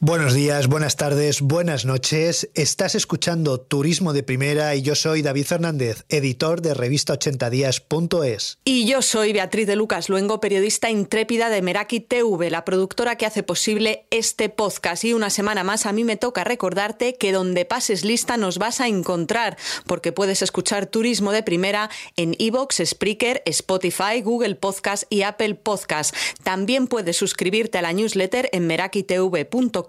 Buenos 0.00 0.34
días, 0.34 0.66
buenas 0.66 0.96
tardes, 0.96 1.40
buenas 1.40 1.84
noches. 1.84 2.50
Estás 2.54 2.96
escuchando 2.96 3.60
Turismo 3.60 4.12
de 4.12 4.24
Primera 4.24 4.74
y 4.74 4.82
yo 4.82 4.96
soy 4.96 5.22
David 5.22 5.46
Fernández, 5.46 6.04
editor 6.08 6.60
de 6.60 6.74
revista 6.74 7.14
80días.es. 7.14 8.58
Y 8.64 8.86
yo 8.86 9.02
soy 9.02 9.32
Beatriz 9.32 9.68
de 9.68 9.76
Lucas 9.76 10.08
Luengo, 10.08 10.40
periodista 10.40 10.90
intrépida 10.90 11.48
de 11.48 11.62
Meraki 11.62 12.00
TV, 12.00 12.50
la 12.50 12.64
productora 12.64 13.16
que 13.16 13.24
hace 13.24 13.44
posible 13.44 14.06
este 14.10 14.48
podcast. 14.48 15.04
Y 15.04 15.14
una 15.14 15.30
semana 15.30 15.62
más 15.62 15.86
a 15.86 15.92
mí 15.92 16.02
me 16.02 16.16
toca 16.16 16.42
recordarte 16.42 17.14
que 17.14 17.32
donde 17.32 17.64
pases 17.64 18.04
lista 18.04 18.36
nos 18.36 18.58
vas 18.58 18.80
a 18.80 18.88
encontrar, 18.88 19.56
porque 19.86 20.12
puedes 20.12 20.42
escuchar 20.42 20.86
Turismo 20.86 21.30
de 21.30 21.44
Primera 21.44 21.88
en 22.16 22.34
Evox, 22.40 22.82
Spreaker, 22.84 23.42
Spotify, 23.46 24.20
Google 24.22 24.56
Podcast 24.56 25.04
y 25.08 25.22
Apple 25.22 25.54
Podcast. 25.54 26.14
También 26.42 26.88
puedes 26.88 27.16
suscribirte 27.16 27.78
a 27.78 27.82
la 27.82 27.92
newsletter 27.92 28.50
en 28.52 28.66
merakitv.com 28.66 29.83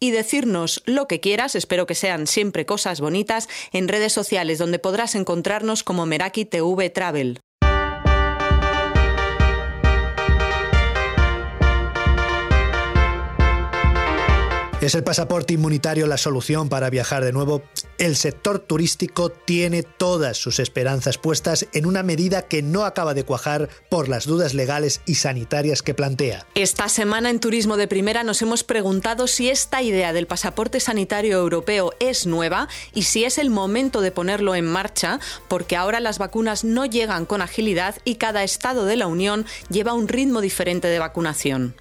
y 0.00 0.10
decirnos 0.10 0.82
lo 0.86 1.06
que 1.06 1.20
quieras, 1.20 1.54
espero 1.54 1.86
que 1.86 1.94
sean 1.94 2.26
siempre 2.26 2.66
cosas 2.66 3.00
bonitas, 3.00 3.48
en 3.72 3.88
redes 3.88 4.12
sociales 4.12 4.58
donde 4.58 4.78
podrás 4.78 5.14
encontrarnos 5.14 5.82
como 5.82 6.06
Meraki 6.06 6.44
TV 6.44 6.90
Travel. 6.90 7.40
¿Es 14.86 14.94
el 14.94 15.02
pasaporte 15.02 15.52
inmunitario 15.52 16.06
la 16.06 16.16
solución 16.16 16.68
para 16.68 16.90
viajar 16.90 17.24
de 17.24 17.32
nuevo? 17.32 17.60
El 17.98 18.14
sector 18.14 18.60
turístico 18.60 19.30
tiene 19.30 19.82
todas 19.82 20.36
sus 20.36 20.60
esperanzas 20.60 21.18
puestas 21.18 21.66
en 21.72 21.86
una 21.86 22.04
medida 22.04 22.42
que 22.42 22.62
no 22.62 22.84
acaba 22.84 23.12
de 23.12 23.24
cuajar 23.24 23.68
por 23.88 24.08
las 24.08 24.26
dudas 24.26 24.54
legales 24.54 25.00
y 25.04 25.16
sanitarias 25.16 25.82
que 25.82 25.94
plantea. 25.94 26.46
Esta 26.54 26.88
semana 26.88 27.30
en 27.30 27.40
Turismo 27.40 27.76
de 27.76 27.88
Primera 27.88 28.22
nos 28.22 28.42
hemos 28.42 28.62
preguntado 28.62 29.26
si 29.26 29.50
esta 29.50 29.82
idea 29.82 30.12
del 30.12 30.28
pasaporte 30.28 30.78
sanitario 30.78 31.36
europeo 31.36 31.90
es 31.98 32.24
nueva 32.24 32.68
y 32.94 33.02
si 33.02 33.24
es 33.24 33.38
el 33.38 33.50
momento 33.50 34.00
de 34.02 34.12
ponerlo 34.12 34.54
en 34.54 34.66
marcha, 34.66 35.18
porque 35.48 35.74
ahora 35.74 35.98
las 35.98 36.18
vacunas 36.18 36.62
no 36.62 36.86
llegan 36.86 37.26
con 37.26 37.42
agilidad 37.42 37.96
y 38.04 38.16
cada 38.16 38.44
estado 38.44 38.84
de 38.84 38.94
la 38.94 39.08
Unión 39.08 39.46
lleva 39.68 39.94
un 39.94 40.06
ritmo 40.06 40.40
diferente 40.40 40.86
de 40.86 41.00
vacunación. 41.00 41.74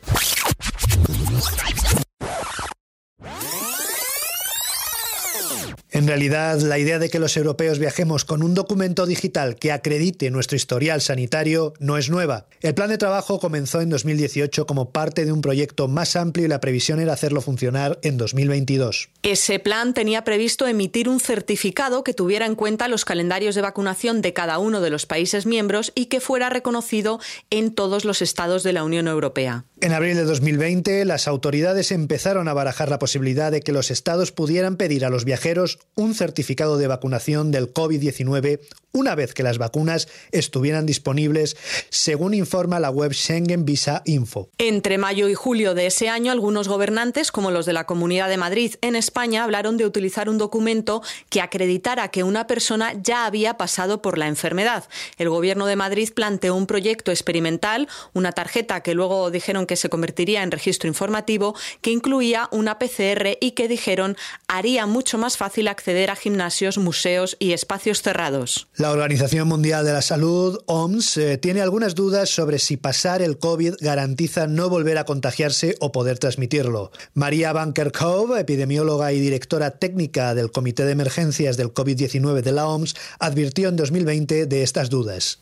En 6.05 6.09
realidad, 6.09 6.59
la 6.59 6.77
idea 6.77 6.99
de 6.99 7.09
que 7.09 7.17
los 7.17 7.35
europeos 7.35 7.79
viajemos 7.79 8.25
con 8.25 8.43
un 8.43 8.53
documento 8.53 9.07
digital 9.07 9.55
que 9.55 9.71
acredite 9.71 10.29
nuestro 10.29 10.55
historial 10.55 11.01
sanitario 11.01 11.73
no 11.79 11.97
es 11.97 12.11
nueva. 12.11 12.45
El 12.61 12.75
plan 12.75 12.91
de 12.91 12.99
trabajo 12.99 13.39
comenzó 13.39 13.81
en 13.81 13.89
2018 13.89 14.67
como 14.67 14.91
parte 14.91 15.25
de 15.25 15.31
un 15.31 15.41
proyecto 15.41 15.87
más 15.87 16.15
amplio 16.15 16.45
y 16.45 16.47
la 16.47 16.59
previsión 16.59 16.99
era 16.99 17.13
hacerlo 17.13 17.41
funcionar 17.41 17.97
en 18.03 18.17
2022. 18.17 19.09
Ese 19.23 19.57
plan 19.57 19.95
tenía 19.95 20.23
previsto 20.23 20.67
emitir 20.67 21.09
un 21.09 21.19
certificado 21.19 22.03
que 22.03 22.13
tuviera 22.13 22.45
en 22.45 22.53
cuenta 22.53 22.87
los 22.87 23.03
calendarios 23.03 23.55
de 23.55 23.61
vacunación 23.61 24.21
de 24.21 24.31
cada 24.31 24.59
uno 24.59 24.81
de 24.81 24.91
los 24.91 25.07
países 25.07 25.47
miembros 25.47 25.91
y 25.95 26.05
que 26.05 26.19
fuera 26.19 26.51
reconocido 26.51 27.19
en 27.49 27.73
todos 27.73 28.05
los 28.05 28.21
estados 28.21 28.61
de 28.61 28.73
la 28.73 28.83
Unión 28.83 29.07
Europea. 29.07 29.65
En 29.81 29.91
abril 29.91 30.15
de 30.15 30.23
2020, 30.23 31.03
las 31.03 31.27
autoridades 31.27 31.91
empezaron 31.91 32.47
a 32.47 32.53
barajar 32.53 32.89
la 32.89 32.97
posibilidad 32.97 33.51
de 33.51 33.59
que 33.59 33.73
los 33.73 33.91
estados 33.91 34.31
pudieran 34.31 34.77
pedir 34.77 35.03
a 35.03 35.09
los 35.09 35.25
viajeros 35.25 35.79
un 35.95 36.15
certificado 36.15 36.77
de 36.77 36.87
vacunación 36.87 37.51
del 37.51 37.73
COVID-19 37.73 38.61
una 38.95 39.13
vez 39.13 39.33
que 39.33 39.43
las 39.43 39.57
vacunas 39.57 40.07
estuvieran 40.31 40.85
disponibles, 40.85 41.57
según 41.89 42.33
informa 42.33 42.79
la 42.79 42.89
web 42.89 43.13
Schengen 43.13 43.65
Visa 43.65 44.01
Info. 44.05 44.49
Entre 44.57 44.97
mayo 44.97 45.27
y 45.27 45.33
julio 45.33 45.73
de 45.73 45.87
ese 45.87 46.07
año, 46.07 46.31
algunos 46.31 46.69
gobernantes, 46.69 47.31
como 47.31 47.51
los 47.51 47.65
de 47.65 47.73
la 47.73 47.85
Comunidad 47.85 48.29
de 48.29 48.37
Madrid 48.37 48.75
en 48.79 48.95
España, 48.95 49.43
hablaron 49.43 49.75
de 49.75 49.85
utilizar 49.85 50.29
un 50.29 50.37
documento 50.37 51.03
que 51.29 51.41
acreditara 51.41 52.07
que 52.07 52.23
una 52.23 52.47
persona 52.47 52.93
ya 52.93 53.25
había 53.25 53.57
pasado 53.57 54.01
por 54.01 54.17
la 54.17 54.27
enfermedad. 54.27 54.85
El 55.17 55.29
Gobierno 55.29 55.65
de 55.65 55.75
Madrid 55.75 56.09
planteó 56.15 56.55
un 56.55 56.65
proyecto 56.65 57.11
experimental, 57.11 57.89
una 58.13 58.31
tarjeta 58.31 58.81
que 58.81 58.93
luego 58.93 59.29
dijeron 59.29 59.67
que 59.67 59.74
se 59.75 59.89
convertiría 59.89 60.43
en 60.43 60.51
registro 60.51 60.87
informativo, 60.87 61.55
que 61.81 61.91
incluía 61.91 62.47
una 62.51 62.79
PCR 62.79 63.37
y 63.39 63.51
que 63.51 63.67
dijeron 63.67 64.17
haría 64.47 64.85
mucho 64.85 65.17
más 65.17 65.37
fácil 65.37 65.67
acceder 65.67 66.09
a 66.09 66.15
gimnasios, 66.15 66.77
museos 66.77 67.37
y 67.39 67.53
espacios 67.53 68.01
cerrados. 68.01 68.67
La 68.75 68.91
Organización 68.91 69.47
Mundial 69.47 69.85
de 69.85 69.93
la 69.93 70.01
Salud, 70.01 70.59
OMS, 70.65 71.17
eh, 71.17 71.37
tiene 71.37 71.61
algunas 71.61 71.95
dudas 71.95 72.29
sobre 72.29 72.59
si 72.59 72.77
pasar 72.77 73.21
el 73.21 73.37
COVID 73.37 73.75
garantiza 73.79 74.47
no 74.47 74.69
volver 74.69 74.97
a 74.97 75.05
contagiarse 75.05 75.75
o 75.79 75.91
poder 75.91 76.19
transmitirlo. 76.19 76.91
María 77.13 77.53
Banker 77.53 77.91
Cove, 77.91 78.39
epidemióloga 78.39 79.11
y 79.13 79.19
directora 79.19 79.71
técnica 79.71 80.35
del 80.35 80.51
Comité 80.51 80.85
de 80.85 80.91
Emergencias 80.91 81.57
del 81.57 81.73
COVID-19 81.73 82.41
de 82.41 82.51
la 82.51 82.67
OMS, 82.67 82.95
advirtió 83.19 83.69
en 83.69 83.75
2020 83.75 84.45
de 84.45 84.63
estas 84.63 84.89
dudas. 84.89 85.39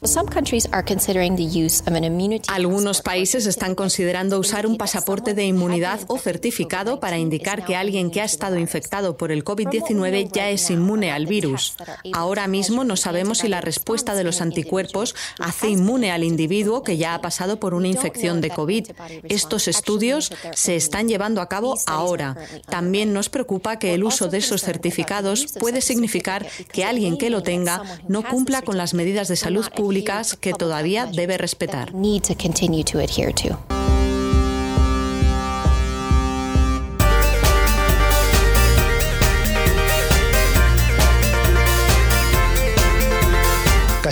Algunos 2.48 3.02
países 3.02 3.46
están 3.46 3.76
considerando 3.76 4.13
usar 4.38 4.68
un 4.68 4.78
pasaporte 4.78 5.34
de 5.34 5.46
inmunidad 5.46 6.02
o 6.08 6.18
certificado 6.18 7.00
para 7.00 7.18
indicar 7.18 7.66
que 7.66 7.76
alguien 7.76 8.12
que 8.12 8.22
ha 8.22 8.26
estado 8.26 8.60
infectado 8.60 9.18
por 9.18 9.32
el 9.32 9.44
COVID-19 9.44 10.30
ya 10.32 10.50
es 10.50 10.70
inmune 10.70 11.12
al 11.12 11.26
virus. 11.26 11.76
Ahora 12.14 12.48
mismo 12.48 12.84
no 12.84 12.96
sabemos 12.96 13.40
si 13.40 13.48
la 13.48 13.62
respuesta 13.62 14.14
de 14.14 14.24
los 14.24 14.42
anticuerpos 14.42 15.16
hace 15.40 15.70
inmune 15.70 16.12
al 16.12 16.24
individuo 16.24 16.84
que 16.84 16.98
ya 16.98 17.16
ha 17.16 17.22
pasado 17.22 17.60
por 17.60 17.74
una 17.74 17.88
infección 17.88 18.40
de 18.40 18.52
COVID. 18.52 18.92
Estos 19.24 19.68
estudios 19.68 20.32
se 20.54 20.76
están 20.76 21.08
llevando 21.08 21.42
a 21.42 21.50
cabo 21.50 21.76
ahora. 21.88 22.38
También 22.70 23.14
nos 23.14 23.30
preocupa 23.30 23.80
que 23.80 23.94
el 23.94 24.04
uso 24.04 24.28
de 24.28 24.38
esos 24.38 24.62
certificados 24.62 25.48
puede 25.60 25.82
significar 25.82 26.46
que 26.72 26.86
alguien 26.86 27.18
que 27.18 27.30
lo 27.30 27.42
tenga 27.42 27.82
no 28.08 28.24
cumpla 28.24 28.62
con 28.62 28.78
las 28.78 28.94
medidas 28.94 29.28
de 29.28 29.36
salud 29.36 29.66
públicas 29.76 30.38
que 30.40 30.54
todavía 30.54 31.08
debe 31.08 31.38
respetar. 31.38 31.94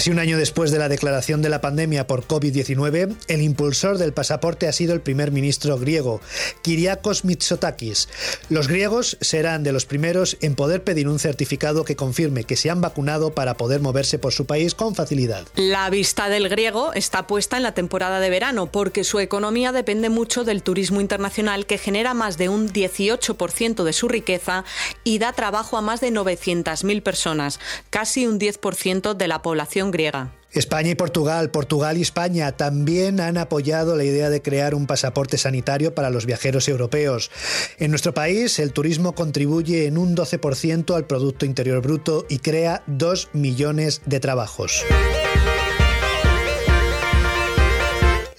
Casi 0.02 0.10
un 0.10 0.18
año 0.18 0.40
después 0.40 0.72
de 0.72 0.80
la 0.80 0.90
declaración 0.90 1.44
de 1.44 1.50
la 1.50 1.62
pandemia 1.62 2.08
por 2.08 2.26
COVID-19, 2.26 3.16
el 3.28 3.42
impulsor 3.44 4.00
del 4.00 4.14
pasaporte 4.14 4.68
ha 4.68 4.72
sido 4.72 4.96
el 4.96 5.02
primer 5.02 5.30
ministro 5.30 5.78
griego, 5.78 6.22
Kyriakos 6.64 7.24
Mitsotakis. 7.24 8.10
Los 8.50 8.68
griegos 8.68 9.20
serán 9.22 9.62
de 9.62 9.72
los 9.72 9.86
primeros 9.86 10.38
en 10.42 10.56
poder 10.56 10.84
pedir 10.84 11.08
un 11.08 11.20
certificado 11.20 11.86
que 11.86 11.96
confirme 11.96 12.46
que 12.46 12.56
se 12.56 12.72
han 12.72 12.82
vacunado 12.82 13.36
para 13.36 13.58
poder 13.58 13.82
moverse 13.82 14.18
por 14.18 14.34
su 14.34 14.48
país 14.48 14.74
con 14.74 14.96
facilidad. 14.96 15.46
La 15.54 15.88
vista 15.92 16.30
del 16.30 16.50
griego 16.50 16.94
está 16.94 17.28
puesta 17.28 17.58
en 17.58 17.62
la 17.62 17.76
temporada 17.76 18.20
de 18.20 18.32
verano 18.32 18.72
porque 18.72 19.04
su 19.04 19.20
economía 19.20 19.72
depende 19.72 20.10
mucho 20.10 20.44
del 20.44 20.64
turismo 20.64 21.00
internacional 21.00 21.68
que 21.68 21.78
genera 21.78 22.16
más 22.16 22.40
de 22.40 22.50
un 22.50 22.70
18% 22.74 23.84
de 23.84 23.94
su 23.94 24.08
riqueza 24.08 24.66
y 25.04 25.20
da 25.20 25.34
trabajo 25.34 25.78
a 25.78 25.82
más 25.82 26.02
de 26.02 26.10
900.000 26.12 27.04
personas, 27.04 27.60
casi 27.92 28.26
un 28.26 28.40
10% 28.40 29.14
de 29.14 29.28
la 29.28 29.44
población 29.44 29.91
griega. 29.91 30.34
España 30.52 30.91
y 30.91 30.96
Portugal, 30.96 31.50
Portugal 31.50 31.97
y 31.97 32.02
España 32.02 32.52
también 32.52 33.22
han 33.22 33.38
apoyado 33.38 33.96
la 33.96 34.03
idea 34.03 34.29
de 34.29 34.41
crear 34.41 34.75
un 34.75 34.85
pasaporte 34.85 35.38
sanitario 35.38 35.96
para 35.96 36.09
los 36.09 36.25
viajeros 36.25 36.68
europeos. 36.68 37.31
En 37.79 37.91
nuestro 37.91 38.13
país, 38.13 38.59
el 38.59 38.74
turismo 38.74 39.13
contribuye 39.13 39.85
en 39.85 39.97
un 39.97 40.16
12% 40.16 40.96
al 40.96 41.06
Producto 41.06 41.46
Interior 41.46 41.81
Bruto 41.81 42.25
y 42.28 42.40
crea 42.40 42.84
2 42.88 43.29
millones 43.34 44.02
de 44.06 44.19
trabajos. 44.19 44.84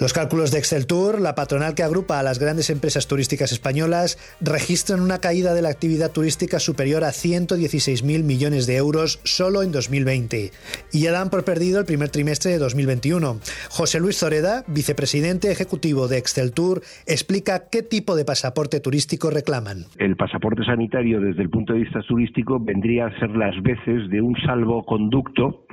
Los 0.02 0.12
cálculos 0.12 0.50
de 0.50 0.58
Excel 0.58 0.88
Tour, 0.88 1.20
la 1.20 1.36
patronal 1.36 1.76
que 1.76 1.84
agrupa 1.84 2.18
a 2.18 2.24
las 2.24 2.40
grandes 2.40 2.70
empresas 2.70 3.06
turísticas 3.06 3.52
españolas, 3.52 4.18
registran 4.40 5.00
una 5.00 5.20
caída 5.20 5.54
de 5.54 5.62
la 5.62 5.68
actividad 5.68 6.10
turística 6.10 6.58
superior 6.58 7.04
a 7.04 7.10
116.000 7.10 8.24
millones 8.24 8.66
de 8.66 8.78
euros 8.78 9.20
solo 9.22 9.62
en 9.62 9.70
2020 9.70 10.50
y 10.92 11.02
ya 11.04 11.12
dan 11.12 11.30
por 11.30 11.44
perdido 11.44 11.78
el 11.78 11.86
primer 11.86 12.08
trimestre 12.08 12.50
de 12.50 12.58
2021. 12.58 13.36
José 13.70 14.00
Luis 14.00 14.18
Zoreda, 14.18 14.64
vicepresidente 14.66 15.52
ejecutivo 15.52 16.08
de 16.08 16.18
Excel 16.18 16.52
Tour, 16.52 16.80
explica 17.06 17.68
qué 17.70 17.84
tipo 17.84 18.16
de 18.16 18.24
pasaporte 18.24 18.80
turístico 18.80 19.30
reclaman. 19.30 19.84
El 19.98 20.16
pasaporte 20.16 20.64
sanitario 20.64 21.20
desde 21.20 21.42
el 21.42 21.50
punto 21.50 21.74
de 21.74 21.78
vista 21.78 22.00
turístico 22.00 22.58
vendría 22.58 23.06
a 23.06 23.18
ser 23.20 23.30
las 23.36 23.54
veces 23.62 24.10
de 24.10 24.20
un 24.20 24.34
salvoconducto 24.44 25.64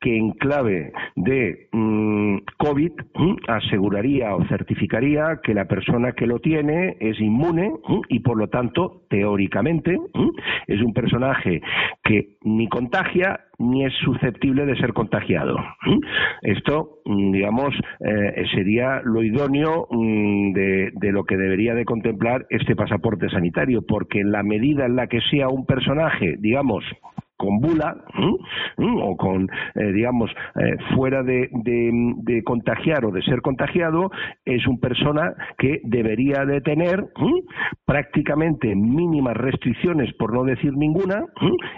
que 0.00 0.16
en 0.16 0.30
clave 0.34 0.92
de 1.16 1.68
mm, 1.72 2.36
COVID 2.56 2.92
aseguraría 3.48 4.34
o 4.34 4.44
certificaría 4.46 5.40
que 5.42 5.54
la 5.54 5.64
persona 5.64 6.12
que 6.12 6.26
lo 6.26 6.38
tiene 6.38 6.96
es 7.00 7.18
inmune 7.18 7.72
y 8.08 8.20
por 8.20 8.36
lo 8.36 8.48
tanto, 8.48 9.02
teóricamente, 9.08 9.98
es 10.66 10.82
un 10.82 10.92
personaje 10.92 11.62
que 12.04 12.36
ni 12.42 12.68
contagia 12.68 13.40
ni 13.58 13.84
es 13.84 13.92
susceptible 14.04 14.66
de 14.66 14.76
ser 14.76 14.92
contagiado. 14.92 15.56
Esto, 16.42 17.00
mm, 17.06 17.32
digamos, 17.32 17.74
eh, 18.00 18.44
sería 18.54 19.00
lo 19.02 19.22
idóneo 19.22 19.88
mm, 19.90 20.52
de, 20.52 20.90
de 20.92 21.12
lo 21.12 21.24
que 21.24 21.36
debería 21.36 21.74
de 21.74 21.84
contemplar 21.84 22.46
este 22.50 22.76
pasaporte 22.76 23.28
sanitario, 23.30 23.82
porque 23.82 24.20
en 24.20 24.30
la 24.30 24.42
medida 24.42 24.86
en 24.86 24.94
la 24.94 25.08
que 25.08 25.20
sea 25.22 25.48
un 25.48 25.66
personaje, 25.66 26.36
digamos, 26.38 26.84
con 27.38 27.60
bula 27.60 27.96
o 28.76 29.16
con, 29.16 29.48
eh, 29.74 29.92
digamos, 29.92 30.30
eh, 30.56 30.76
fuera 30.94 31.22
de, 31.22 31.48
de, 31.52 32.42
contagiar 32.42 33.04
o 33.04 33.12
de 33.12 33.22
ser 33.22 33.40
contagiado, 33.42 34.10
es 34.44 34.66
una 34.66 34.78
persona 34.78 35.34
que 35.56 35.80
debería 35.84 36.44
de 36.44 36.60
tener 36.60 37.06
prácticamente 37.84 38.74
mínimas 38.74 39.36
restricciones, 39.36 40.12
por 40.14 40.32
no 40.32 40.44
decir 40.44 40.72
ninguna, 40.76 41.26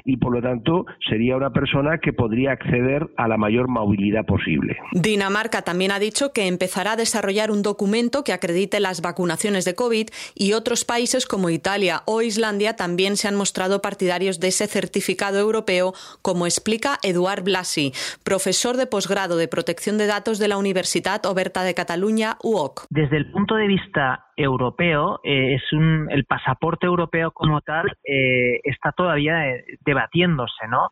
y 0.04 0.16
por 0.16 0.32
lo 0.32 0.42
tanto 0.42 0.86
sería 1.08 1.36
una 1.36 1.50
persona 1.50 1.98
que 1.98 2.12
podría 2.12 2.52
acceder 2.52 3.08
a 3.16 3.28
la 3.28 3.36
mayor 3.36 3.68
movilidad 3.68 4.24
posible. 4.24 4.76
Dinamarca 4.92 5.62
también 5.62 5.92
ha 5.92 5.98
dicho 5.98 6.32
que 6.32 6.46
empezará 6.46 6.92
a 6.92 6.96
desarrollar 6.96 7.50
un 7.50 7.62
documento 7.62 8.24
que 8.24 8.32
acredite 8.32 8.80
las 8.80 9.02
vacunaciones 9.02 9.64
de 9.64 9.74
COVID 9.74 10.08
y 10.34 10.52
otros 10.54 10.84
países 10.84 11.26
como 11.26 11.50
Italia 11.50 12.02
o 12.06 12.22
Islandia 12.22 12.76
también 12.76 13.16
se 13.16 13.28
han 13.28 13.36
mostrado 13.36 13.82
partidarios 13.82 14.40
de 14.40 14.48
ese 14.48 14.66
certificado 14.66 15.49
europeo, 15.50 15.92
como 16.22 16.46
explica 16.46 16.98
Eduard 17.02 17.42
Blasi, 17.42 17.92
profesor 18.24 18.76
de 18.76 18.86
posgrado 18.86 19.36
de 19.36 19.48
protección 19.48 19.98
de 19.98 20.06
datos 20.06 20.38
de 20.38 20.48
la 20.48 20.58
Universidad 20.58 21.26
Oberta 21.26 21.62
de 21.62 21.74
Cataluña, 21.74 22.36
UOC. 22.42 22.86
Desde 22.90 23.16
el 23.16 23.30
punto 23.32 23.56
de 23.56 23.66
vista 23.66 24.26
europeo, 24.36 25.20
eh, 25.24 25.54
es 25.54 25.72
un, 25.72 26.08
el 26.10 26.24
pasaporte 26.24 26.86
europeo 26.86 27.32
como 27.32 27.60
tal 27.60 27.86
eh, 28.04 28.60
está 28.64 28.92
todavía 28.92 29.48
eh, 29.48 29.64
debatiéndose, 29.84 30.68
¿no? 30.68 30.88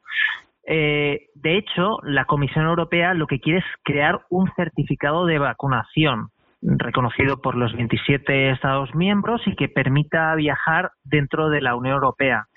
de 0.71 1.57
hecho, 1.57 1.97
la 2.03 2.27
Comisión 2.27 2.67
Europea 2.67 3.15
lo 3.15 3.27
que 3.27 3.41
quiere 3.41 3.61
es 3.61 3.65
crear 3.85 4.21
un 4.29 4.53
certificado 4.55 5.25
de 5.25 5.39
vacunación 5.39 6.29
reconocido 6.61 7.41
por 7.41 7.55
los 7.55 7.73
27 7.73 8.51
Estados 8.51 8.95
miembros 8.95 9.41
y 9.47 9.57
que 9.57 9.71
permita 9.71 10.35
viajar 10.35 10.91
dentro 11.05 11.49
de 11.49 11.63
la 11.63 11.75
Unión 11.75 11.95
Europea 11.95 12.49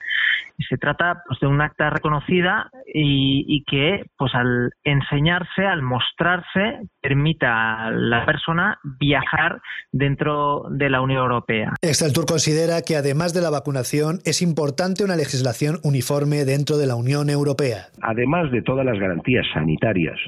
se 0.67 0.77
trata 0.77 1.21
pues, 1.27 1.39
de 1.39 1.47
un 1.47 1.61
acta 1.61 1.89
reconocida 1.89 2.69
y, 2.93 3.63
que 3.67 4.03
pues 4.17 4.33
al 4.35 4.71
enseñarse, 4.83 5.65
al 5.65 5.81
mostrarse, 5.81 6.81
permita 7.01 7.85
a 7.85 7.91
la 7.91 8.25
persona 8.25 8.79
viajar 8.99 9.61
dentro 9.91 10.63
de 10.69 10.89
la 10.89 11.01
Unión 11.01 11.21
Europea. 11.21 11.73
Exceltur 11.81 12.25
considera 12.25 12.81
que 12.81 12.95
además 12.95 13.33
de 13.33 13.41
la 13.41 13.49
vacunación 13.49 14.19
es 14.25 14.41
importante 14.41 15.03
una 15.03 15.15
legislación 15.15 15.77
uniforme 15.83 16.45
dentro 16.45 16.77
de 16.77 16.87
la 16.87 16.95
Unión 16.95 17.29
Europea. 17.29 17.87
Además 18.01 18.51
de 18.51 18.61
todas 18.61 18.85
las 18.85 18.99
garantías 18.99 19.45
sanitarias 19.53 20.19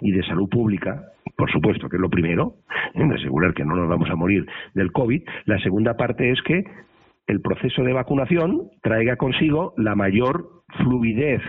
y 0.00 0.12
de 0.12 0.22
salud 0.24 0.48
pública, 0.48 1.12
por 1.36 1.50
supuesto 1.50 1.88
que 1.88 1.96
es 1.96 2.00
lo 2.00 2.10
primero, 2.10 2.54
de 2.94 3.14
asegurar 3.14 3.54
que 3.54 3.64
no 3.64 3.76
nos 3.76 3.88
vamos 3.88 4.08
a 4.10 4.16
morir 4.16 4.46
del 4.74 4.92
COVID, 4.92 5.22
la 5.44 5.58
segunda 5.60 5.94
parte 5.94 6.30
es 6.30 6.40
que 6.42 6.64
el 7.26 7.40
proceso 7.40 7.82
de 7.82 7.92
vacunación 7.92 8.70
traiga 8.82 9.16
consigo 9.16 9.74
la 9.76 9.94
mayor 9.94 10.48
fluidez 10.78 11.42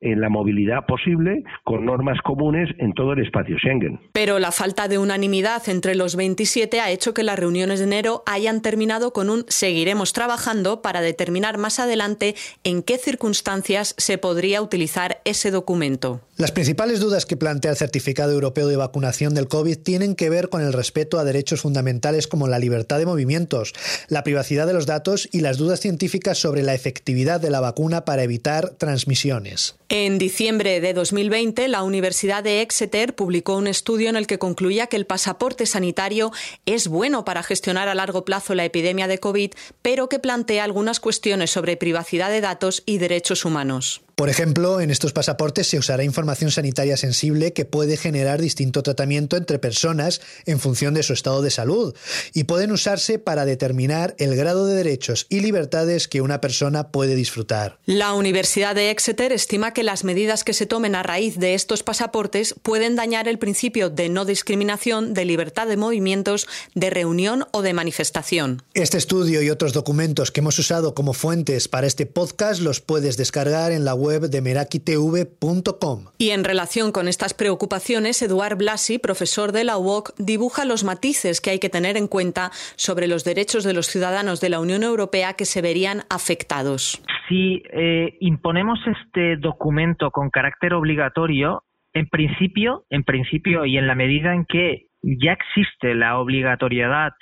en 0.00 0.20
la 0.20 0.28
movilidad 0.28 0.86
posible 0.86 1.42
con 1.64 1.86
normas 1.86 2.18
comunes 2.22 2.68
en 2.78 2.92
todo 2.92 3.12
el 3.12 3.24
espacio 3.24 3.56
Schengen. 3.58 4.00
Pero 4.12 4.38
la 4.38 4.52
falta 4.52 4.88
de 4.88 4.98
unanimidad 4.98 5.68
entre 5.68 5.94
los 5.94 6.16
27 6.16 6.80
ha 6.80 6.90
hecho 6.90 7.14
que 7.14 7.22
las 7.22 7.38
reuniones 7.38 7.78
de 7.78 7.86
enero 7.86 8.22
hayan 8.26 8.60
terminado 8.60 9.12
con 9.12 9.30
un 9.30 9.44
seguiremos 9.48 10.12
trabajando 10.12 10.82
para 10.82 11.00
determinar 11.00 11.58
más 11.58 11.80
adelante 11.80 12.34
en 12.64 12.82
qué 12.82 12.98
circunstancias 12.98 13.94
se 13.96 14.18
podría 14.18 14.62
utilizar 14.62 15.20
ese 15.24 15.50
documento. 15.50 16.20
Las 16.36 16.52
principales 16.52 17.00
dudas 17.00 17.24
que 17.24 17.38
plantea 17.38 17.70
el 17.70 17.78
Certificado 17.78 18.32
Europeo 18.32 18.68
de 18.68 18.76
Vacunación 18.76 19.34
del 19.34 19.48
COVID 19.48 19.78
tienen 19.78 20.14
que 20.14 20.28
ver 20.28 20.50
con 20.50 20.60
el 20.60 20.74
respeto 20.74 21.18
a 21.18 21.24
derechos 21.24 21.62
fundamentales 21.62 22.26
como 22.26 22.46
la 22.46 22.58
libertad 22.58 22.98
de 22.98 23.06
movimientos, 23.06 23.72
la 24.08 24.22
privacidad 24.22 24.66
de 24.66 24.74
los 24.74 24.84
datos 24.84 25.28
y 25.32 25.40
las 25.40 25.56
dudas 25.56 25.80
científicas 25.80 26.36
sobre 26.36 26.62
la 26.62 26.74
efectividad 26.74 27.40
de 27.40 27.50
la 27.50 27.60
vacuna 27.60 28.04
para 28.04 28.22
evitar 28.22 28.70
transmisiones. 28.70 29.76
En 29.88 30.18
diciembre 30.18 30.80
de 30.80 30.94
2020, 30.94 31.68
la 31.68 31.84
Universidad 31.84 32.42
de 32.42 32.60
Exeter 32.60 33.14
publicó 33.14 33.56
un 33.56 33.68
estudio 33.68 34.08
en 34.08 34.16
el 34.16 34.26
que 34.26 34.40
concluía 34.40 34.88
que 34.88 34.96
el 34.96 35.06
pasaporte 35.06 35.64
sanitario 35.64 36.32
es 36.66 36.88
bueno 36.88 37.24
para 37.24 37.44
gestionar 37.44 37.86
a 37.86 37.94
largo 37.94 38.24
plazo 38.24 38.56
la 38.56 38.64
epidemia 38.64 39.06
de 39.06 39.18
COVID, 39.18 39.52
pero 39.82 40.08
que 40.08 40.18
plantea 40.18 40.64
algunas 40.64 40.98
cuestiones 40.98 41.52
sobre 41.52 41.76
privacidad 41.76 42.30
de 42.30 42.40
datos 42.40 42.82
y 42.84 42.98
derechos 42.98 43.44
humanos. 43.44 44.02
Por 44.16 44.30
ejemplo, 44.30 44.80
en 44.80 44.90
estos 44.90 45.12
pasaportes 45.12 45.66
se 45.66 45.78
usará 45.78 46.02
información 46.02 46.50
sanitaria 46.50 46.96
sensible 46.96 47.52
que 47.52 47.66
puede 47.66 47.98
generar 47.98 48.40
distinto 48.40 48.82
tratamiento 48.82 49.36
entre 49.36 49.58
personas 49.58 50.22
en 50.46 50.58
función 50.58 50.94
de 50.94 51.02
su 51.02 51.12
estado 51.12 51.42
de 51.42 51.50
salud 51.50 51.94
y 52.32 52.44
pueden 52.44 52.72
usarse 52.72 53.18
para 53.18 53.44
determinar 53.44 54.14
el 54.16 54.34
grado 54.34 54.66
de 54.66 54.74
derechos 54.74 55.26
y 55.28 55.40
libertades 55.40 56.08
que 56.08 56.22
una 56.22 56.40
persona 56.40 56.88
puede 56.88 57.14
disfrutar. 57.14 57.78
La 57.84 58.14
Universidad 58.14 58.74
de 58.74 58.90
Exeter 58.90 59.32
estima 59.32 59.74
que 59.74 59.82
las 59.82 60.02
medidas 60.02 60.44
que 60.44 60.54
se 60.54 60.64
tomen 60.64 60.94
a 60.94 61.02
raíz 61.02 61.38
de 61.38 61.52
estos 61.52 61.82
pasaportes 61.82 62.54
pueden 62.62 62.96
dañar 62.96 63.28
el 63.28 63.38
principio 63.38 63.90
de 63.90 64.08
no 64.08 64.24
discriminación, 64.24 65.12
de 65.12 65.26
libertad 65.26 65.66
de 65.66 65.76
movimientos, 65.76 66.48
de 66.74 66.88
reunión 66.88 67.44
o 67.50 67.60
de 67.60 67.74
manifestación. 67.74 68.62
Este 68.72 68.96
estudio 68.96 69.42
y 69.42 69.50
otros 69.50 69.74
documentos 69.74 70.30
que 70.30 70.40
hemos 70.40 70.58
usado 70.58 70.94
como 70.94 71.12
fuentes 71.12 71.68
para 71.68 71.86
este 71.86 72.06
podcast 72.06 72.62
los 72.62 72.80
puedes 72.80 73.18
descargar 73.18 73.72
en 73.72 73.84
la 73.84 73.92
web 73.94 74.05
web 74.06 74.22
de 74.30 74.40
merakitv.com. 74.40 76.04
Y 76.18 76.30
en 76.30 76.44
relación 76.44 76.92
con 76.92 77.08
estas 77.08 77.34
preocupaciones, 77.34 78.22
Eduard 78.22 78.56
Blasi, 78.56 78.98
profesor 78.98 79.52
de 79.52 79.64
la 79.64 79.76
UOC, 79.78 80.14
dibuja 80.18 80.64
los 80.64 80.84
matices 80.84 81.40
que 81.40 81.50
hay 81.50 81.58
que 81.58 81.68
tener 81.68 81.96
en 81.96 82.08
cuenta 82.08 82.50
sobre 82.76 83.08
los 83.08 83.24
derechos 83.24 83.64
de 83.64 83.74
los 83.74 83.86
ciudadanos 83.86 84.40
de 84.40 84.50
la 84.50 84.60
Unión 84.60 84.82
Europea 84.82 85.34
que 85.34 85.44
se 85.44 85.62
verían 85.62 86.02
afectados. 86.08 87.02
Si 87.28 87.62
eh, 87.72 88.16
imponemos 88.20 88.78
este 88.86 89.36
documento 89.36 90.10
con 90.10 90.30
carácter 90.30 90.74
obligatorio, 90.74 91.64
en 91.92 92.06
principio, 92.08 92.84
en 92.90 93.04
principio 93.04 93.64
y 93.64 93.78
en 93.78 93.86
la 93.86 93.94
medida 93.94 94.34
en 94.34 94.44
que 94.44 94.86
ya 95.02 95.32
existe 95.32 95.94
la 95.94 96.18
obligatoriedad 96.18 97.12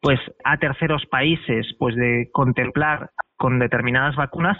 pues 0.00 0.18
a 0.44 0.56
terceros 0.58 1.04
países 1.06 1.66
pues 1.78 1.94
de 1.96 2.28
contemplar 2.32 3.10
con 3.36 3.58
determinadas 3.58 4.16
vacunas 4.16 4.58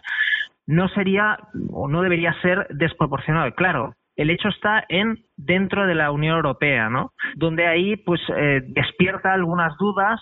no 0.67 0.88
sería 0.88 1.38
o 1.70 1.88
no 1.88 2.03
debería 2.03 2.35
ser 2.43 2.67
desproporcionado. 2.70 3.53
Claro, 3.55 3.94
el 4.17 4.31
hecho 4.31 4.49
está 4.49 4.85
en 4.88 5.25
dentro 5.37 5.87
de 5.87 5.94
la 5.94 6.11
Unión 6.11 6.37
Europea, 6.37 6.88
¿no? 6.88 7.12
Donde 7.37 7.67
ahí 7.67 7.97
pues 7.97 8.20
eh, 8.37 8.62
despierta 8.67 9.32
algunas 9.32 9.76
dudas 9.79 10.20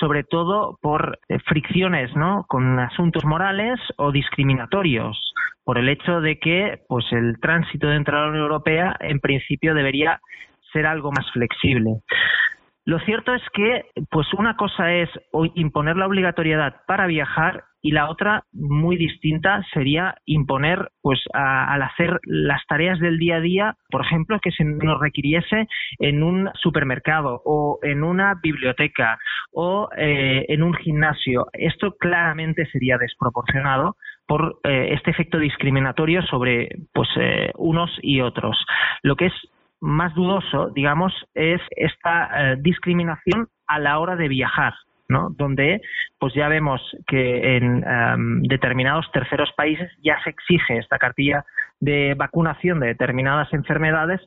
sobre 0.00 0.24
todo 0.24 0.78
por 0.80 1.18
eh, 1.28 1.38
fricciones, 1.46 2.14
¿no? 2.16 2.44
Con 2.48 2.78
asuntos 2.78 3.24
morales 3.24 3.78
o 3.98 4.10
discriminatorios, 4.10 5.32
por 5.62 5.76
el 5.76 5.90
hecho 5.90 6.22
de 6.22 6.38
que 6.38 6.80
pues 6.88 7.04
el 7.12 7.38
tránsito 7.38 7.86
dentro 7.86 8.16
de 8.16 8.22
la 8.22 8.30
Unión 8.30 8.44
Europea 8.44 8.96
en 9.00 9.20
principio 9.20 9.74
debería 9.74 10.20
ser 10.72 10.86
algo 10.86 11.12
más 11.12 11.30
flexible. 11.32 12.00
Lo 12.84 12.98
cierto 13.00 13.34
es 13.34 13.42
que, 13.52 13.84
pues 14.10 14.26
una 14.34 14.56
cosa 14.56 14.92
es 14.92 15.10
imponer 15.54 15.96
la 15.96 16.06
obligatoriedad 16.06 16.76
para 16.86 17.06
viajar 17.06 17.64
y 17.82 17.92
la 17.92 18.10
otra 18.10 18.44
muy 18.52 18.96
distinta 18.96 19.64
sería 19.72 20.16
imponer 20.26 20.90
pues 21.02 21.20
al 21.32 21.82
hacer 21.82 22.20
las 22.24 22.64
tareas 22.66 22.98
del 23.00 23.18
día 23.18 23.36
a 23.36 23.40
día 23.40 23.76
por 23.90 24.04
ejemplo 24.04 24.38
que 24.40 24.50
se 24.50 24.64
nos 24.64 25.00
requiriese 25.00 25.66
en 25.98 26.22
un 26.22 26.50
supermercado 26.54 27.40
o 27.44 27.78
en 27.82 28.02
una 28.02 28.34
biblioteca 28.42 29.18
o 29.52 29.88
eh, 29.96 30.44
en 30.48 30.62
un 30.62 30.74
gimnasio. 30.74 31.46
Esto 31.52 31.96
claramente 31.98 32.66
sería 32.66 32.98
desproporcionado 32.98 33.96
por 34.26 34.60
eh, 34.64 34.90
este 34.92 35.10
efecto 35.10 35.38
discriminatorio 35.38 36.22
sobre 36.22 36.68
pues 36.92 37.08
eh, 37.16 37.50
unos 37.56 37.90
y 38.02 38.20
otros. 38.20 38.56
Lo 39.02 39.16
que 39.16 39.26
es 39.26 39.32
más 39.80 40.14
dudoso 40.14 40.70
digamos 40.70 41.12
es 41.34 41.60
esta 41.70 42.56
discriminación 42.58 43.48
a 43.66 43.78
la 43.78 43.98
hora 43.98 44.16
de 44.16 44.28
viajar 44.28 44.74
¿no? 45.08 45.30
donde 45.36 45.80
pues 46.18 46.32
ya 46.34 46.48
vemos 46.48 46.80
que 47.06 47.56
en 47.56 47.84
em, 47.84 48.42
determinados 48.42 49.10
terceros 49.12 49.50
países 49.56 49.90
ya 50.02 50.22
se 50.22 50.30
exige 50.30 50.78
esta 50.78 50.98
cartilla 50.98 51.44
de 51.80 52.14
vacunación 52.14 52.80
de 52.80 52.88
determinadas 52.88 53.52
enfermedades 53.52 54.20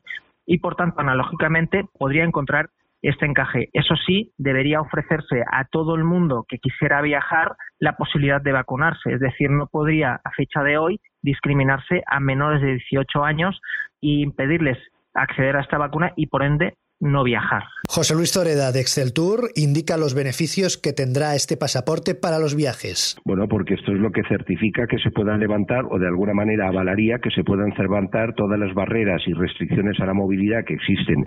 y 0.45 0.60
por 0.60 0.75
tanto 0.75 1.00
analógicamente 1.00 1.86
podría 1.98 2.25
encontrar 2.25 2.69
este 3.01 3.25
encaje. 3.25 3.69
Eso 3.74 3.95
sí, 4.07 4.31
debería 4.38 4.79
ofrecerse 4.79 5.43
a 5.51 5.65
todo 5.65 5.95
el 5.95 6.05
mundo 6.05 6.45
que 6.48 6.57
quisiera 6.57 7.01
viajar 7.01 7.55
la 7.79 7.98
posibilidad 7.98 8.41
de 8.41 8.53
vacunarse, 8.53 9.12
es 9.12 9.19
decir, 9.19 9.50
no 9.50 9.67
podría 9.67 10.22
a 10.24 10.31
fecha 10.31 10.63
de 10.63 10.77
hoy 10.77 11.01
discriminarse 11.22 12.01
a 12.07 12.19
menores 12.22 12.62
de 12.62 12.75
18 12.75 13.24
años 13.24 13.60
e 14.01 14.24
impedirles 14.24 14.77
acceder 15.13 15.55
a 15.55 15.62
esta 15.62 15.77
vacuna 15.77 16.12
y 16.15 16.27
por 16.27 16.43
ende 16.43 16.74
no 17.03 17.24
viajar. 17.24 17.63
José 17.88 18.15
Luis 18.15 18.32
Toreda 18.32 18.72
de 18.72 18.79
Excel 18.79 19.13
Tour 19.13 19.50
indica 19.55 19.98
los 19.98 20.15
beneficios 20.15 20.77
que 20.77 20.93
tendrá 20.93 21.36
este 21.36 21.58
pasaporte 21.58 22.15
para 22.15 22.39
los 22.39 22.55
viajes. 22.55 23.17
Bueno, 23.25 23.48
porque 23.48 23.74
esto 23.75 23.91
es 23.91 24.00
lo 24.00 24.12
que 24.12 24.24
certifica 24.27 24.88
que 24.88 24.98
se 25.00 25.12
puedan 25.12 25.39
levantar 25.39 25.84
o 25.91 26.00
de 26.00 26.08
alguna 26.08 26.34
manera 26.34 26.67
avalaría 26.67 27.20
que 27.20 27.29
se 27.32 27.43
puedan 27.43 27.74
levantar 27.77 28.34
todas 28.36 28.58
las 28.58 28.74
barreras 28.74 29.22
y 29.27 29.34
restricciones 29.34 30.00
a 30.00 30.05
la 30.05 30.13
movilidad 30.13 30.63
que 30.65 30.75
existen, 30.75 31.25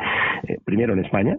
eh, 0.49 0.57
primero 0.65 0.95
en 0.95 1.05
España, 1.05 1.37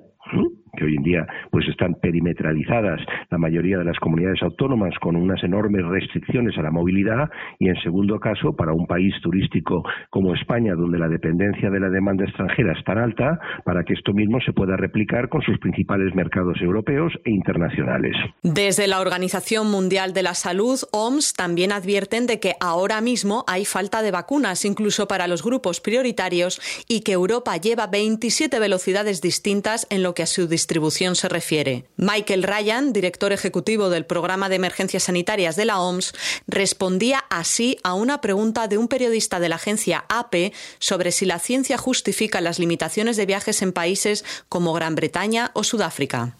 que 0.78 0.86
hoy 0.86 0.96
en 0.96 1.04
día 1.04 1.28
pues 1.52 1.68
están 1.68 1.96
perimetralizadas 1.96 3.02
la 3.30 3.38
mayoría 3.38 3.78
de 3.80 3.84
las 3.84 3.98
comunidades 4.00 4.42
autónomas 4.44 4.94
con 5.00 5.16
unas 5.16 5.44
enormes 5.44 5.84
restricciones 5.86 6.58
a 6.58 6.62
la 6.62 6.72
movilidad 6.72 7.30
y 7.60 7.70
en 7.70 7.76
segundo 7.82 8.20
caso 8.20 8.56
para 8.56 8.74
un 8.74 8.86
país 8.86 9.14
turístico 9.22 9.84
como 10.10 10.34
España 10.36 10.76
donde 10.76 11.00
la 11.00 11.08
dependencia 11.08 11.70
de 11.70 11.80
la 11.80 11.90
demanda 11.90 12.26
extranjera 12.26 12.74
es 12.78 12.84
tan 12.86 13.00
alta 13.00 13.40
para 13.66 13.84
que 13.84 13.94
esto 13.94 14.14
mismo 14.14 14.40
se 14.46 14.54
pueda 14.54 14.78
replicar 14.78 15.30
con 15.30 15.42
sus 15.42 15.58
principales 15.60 16.14
mercados 16.16 16.62
europeos 16.62 17.12
e 17.26 17.32
internacionales. 17.32 18.16
Desde 18.44 18.88
la 18.88 19.02
Organización 19.02 19.70
Mundial 19.72 20.14
de 20.14 20.24
la 20.24 20.36
Salud, 20.36 20.80
OMS, 20.92 21.34
también 21.34 21.72
advierten 21.72 22.28
de 22.28 22.40
que 22.40 22.54
ahora 22.62 23.02
mismo 23.02 23.44
hay 23.48 23.66
falta 23.66 24.02
de 24.02 24.12
vacunas 24.12 24.64
incluso 24.66 25.08
para 25.08 25.28
los 25.28 25.44
grupos 25.44 25.82
prioritarios 25.82 26.62
y 26.88 27.02
que 27.02 27.14
Europa 27.14 27.58
lleva 27.58 27.88
27 27.88 28.60
velocidades 28.60 29.22
distintas 29.22 29.88
en 29.90 30.04
lo 30.04 30.14
que 30.18 30.24
a 30.24 30.26
su 30.26 30.48
distribución 30.48 31.16
se 31.16 31.30
refiere. 31.30 31.86
Michael 31.96 32.42
Ryan, 32.42 32.92
director 32.92 33.32
ejecutivo 33.34 33.92
del 33.92 34.08
Programa 34.08 34.50
de 34.50 34.56
Emergencias 34.56 35.04
Sanitarias 35.04 35.56
de 35.56 35.66
la 35.66 35.80
OMS, 35.80 36.12
respondía 36.48 37.20
así 37.30 37.78
a 37.84 37.94
una 37.94 38.20
pregunta 38.20 38.68
de 38.68 38.80
un 38.80 38.88
periodista 38.88 39.40
de 39.40 39.50
la 39.50 39.58
agencia 39.58 40.06
AP 40.10 40.54
sobre 40.80 41.12
si 41.12 41.28
la 41.28 41.38
ciencia 41.38 41.78
justifica 41.78 42.42
las 42.42 42.58
limitaciones 42.58 43.16
de 43.16 43.28
viajes 43.28 43.62
en 43.62 43.74
países 43.74 44.26
como 44.50 44.74
Gran 44.74 44.96
Bretaña 44.96 45.52
o 45.54 45.64
Sudáfrica. 45.64 46.36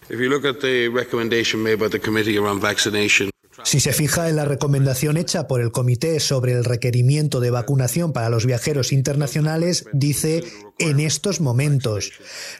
Si 3.64 3.80
se 3.80 3.92
fija 3.92 4.28
en 4.28 4.36
la 4.36 4.44
recomendación 4.44 5.16
hecha 5.16 5.46
por 5.46 5.60
el 5.60 5.70
Comité 5.70 6.18
sobre 6.20 6.52
el 6.52 6.64
requerimiento 6.64 7.38
de 7.38 7.50
vacunación 7.50 8.12
para 8.12 8.28
los 8.28 8.44
viajeros 8.44 8.92
internacionales, 8.92 9.86
dice 9.92 10.42
en 10.78 11.00
estos 11.00 11.40
momentos. 11.40 12.12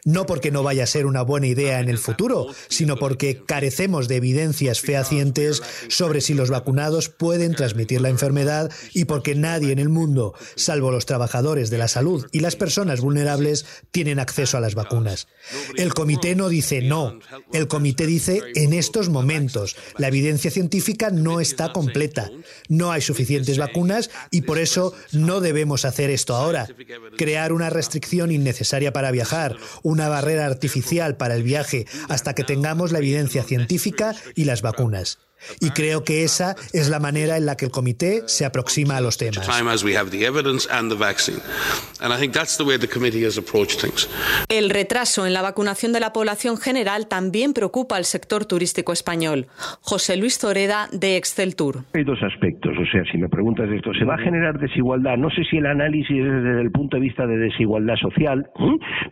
No 0.05 0.27
porque 0.27 0.51
no 0.51 0.63
vaya 0.63 0.85
a 0.85 0.89
ser 0.89 1.07
una 1.07 1.23
buena 1.23 1.47
idea 1.47 1.81
en 1.81 1.89
el 1.89 1.99
futuro, 1.99 2.49
sino 2.69 2.97
porque 2.97 3.45
carecemos 3.45 4.09
de 4.09 4.17
evidencias 4.17 4.81
fehacientes 4.81 5.63
sobre 5.89 6.21
si 6.21 6.35
los 6.35 6.51
vacunados 6.51 7.09
pueden 7.09 7.55
transmitir 7.55 8.01
la 8.01 8.09
enfermedad 8.09 8.71
y 8.93 9.05
porque 9.05 9.35
nadie 9.35 9.73
en 9.73 9.79
el 9.79 9.89
mundo, 9.89 10.35
salvo 10.57 10.91
los 10.91 11.07
trabajadores 11.07 11.71
de 11.71 11.79
la 11.79 11.89
salud 11.89 12.27
y 12.33 12.41
las 12.41 12.57
personas 12.57 13.01
vulnerables, 13.01 13.67
tienen 13.93 14.19
acceso 14.19 14.57
a 14.57 14.61
las 14.61 14.75
vacunas. 14.75 15.29
El 15.77 15.95
comité 15.95 16.35
no 16.35 16.49
dice 16.49 16.83
no, 16.83 17.19
el 17.53 17.69
comité 17.69 18.07
dice 18.07 18.43
en 18.57 18.73
estos 18.73 19.09
momentos. 19.09 19.77
La 19.97 20.09
evidencia 20.09 20.51
científica 20.51 21.11
no 21.11 21.41
está 21.41 21.73
completa, 21.73 22.31
no 22.69 22.91
hay 22.91 23.01
suficientes 23.01 23.59
vacunas 23.59 24.11
y 24.31 24.43
por 24.43 24.59
eso 24.59 24.93
no 25.13 25.41
debemos 25.41 25.85
hacer 25.85 26.11
esto 26.11 26.35
ahora. 26.35 26.67
Crear 27.17 27.53
una 27.53 27.71
restricción 27.71 28.08
innecesaria 28.33 28.93
para 28.93 29.11
viajar, 29.11 29.57
una 29.83 30.09
barrera 30.09 30.47
artificial 30.47 31.17
para 31.17 31.35
el 31.35 31.43
viaje, 31.43 31.87
hasta 32.09 32.35
que 32.35 32.45
tengamos 32.45 32.93
la 32.93 32.99
evidencia 32.99 33.43
científica 33.43 34.15
y 34.35 34.45
las 34.45 34.63
vacunas. 34.63 35.28
Y 35.61 35.71
creo 35.71 36.05
que 36.05 36.25
esa 36.25 36.55
es 36.73 36.89
la 36.89 37.01
manera 37.01 37.37
en 37.37 37.47
la 37.47 37.57
que 37.57 37.67
el 37.67 37.71
comité 37.71 38.23
se 38.27 38.45
aproxima 38.45 38.97
a 38.97 39.01
los 39.01 39.19
temas. 39.19 39.49
El 44.49 44.71
retraso 44.71 45.27
en 45.27 45.33
la 45.33 45.43
vacunación 45.43 45.93
de 45.93 46.01
la 46.01 46.13
población 46.13 46.57
general 46.57 47.09
también 47.09 47.53
preocupa 47.53 47.97
al 47.97 48.05
sector 48.05 48.45
turístico 48.45 48.93
español. 48.93 49.47
José 49.81 50.17
Luis 50.17 50.39
Zoreda, 50.39 50.89
de 50.93 51.17
Excel 51.17 51.57
Tour. 51.57 51.85
Hay 51.95 52.05
dos 52.05 52.23
aspectos, 52.23 52.73
o 52.79 52.87
sea, 52.91 53.03
si 53.11 53.19
me 53.19 53.29
preguntas 53.29 53.69
esto, 53.71 53.93
¿se 53.95 54.05
va 54.05 54.15
a 54.15 54.19
generar 54.19 54.59
desigualdad? 54.59 55.17
No 55.17 55.31
sé 55.31 55.45
si 55.51 55.59
el 55.59 55.67
análisis 55.67 56.11
es 56.11 56.43
desde 56.43 56.61
el 56.61 56.71
punto 56.71 56.97
de 56.97 57.03
vista 57.03 57.27
de 57.27 57.37
desigualdad 57.37 57.97
social, 57.97 58.51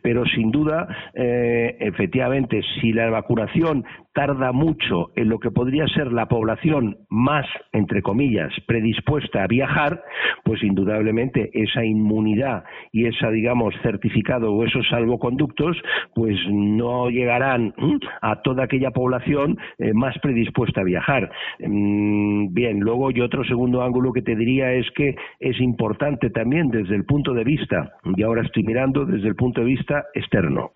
pero 0.03 0.25
sin 0.27 0.51
duda, 0.51 0.87
eh, 1.15 1.77
efectivamente, 1.81 2.61
si 2.81 2.93
la 2.93 3.11
vacunación 3.11 3.85
tarda 4.17 4.53
mucho 4.53 5.11
en 5.15 5.29
lo 5.29 5.39
que 5.39 5.51
podría 5.51 5.87
ser 5.89 6.11
la 6.17 6.27
población 6.27 6.97
más, 7.09 7.47
entre 7.73 8.03
comillas, 8.03 8.53
predispuesta 8.67 9.45
a 9.45 9.47
viajar, 9.47 10.03
pues 10.45 10.63
indudablemente 10.63 11.51
esa 11.53 11.85
inmunidad 11.85 12.65
y 12.91 13.07
esa, 13.07 13.31
digamos, 13.31 13.75
certificado 13.83 14.53
o 14.53 14.65
esos 14.65 14.89
salvoconductos, 14.89 15.77
pues 16.15 16.37
no 16.49 17.11
llegarán 17.11 17.75
a 18.23 18.43
toda 18.43 18.65
aquella 18.65 18.91
población 18.91 19.59
eh, 19.79 19.93
más 19.93 20.19
predispuesta 20.19 20.81
a 20.81 20.85
viajar. 20.85 21.31
Mm, 21.61 22.53
bien, 22.53 22.81
luego 22.81 23.11
y 23.11 23.21
otro 23.21 23.45
segundo 23.45 23.83
ángulo 23.83 24.13
que 24.13 24.23
te 24.23 24.35
diría 24.35 24.73
es 24.73 24.91
que 24.93 25.15
es 25.39 25.61
importante 25.61 26.31
también 26.31 26.71
desde 26.71 26.97
el 26.97 27.05
punto 27.05 27.35
de 27.35 27.45
vista, 27.45 27.93
y 28.17 28.23
ahora 28.23 28.43
estoy 28.43 28.63
mirando 28.63 29.05
desde 29.05 29.29
el 29.29 29.37
punto 29.37 29.61
de 29.61 29.67
vista 29.67 30.07
externo, 30.15 30.73